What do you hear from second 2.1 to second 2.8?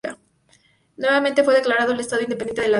Independiente de Acre.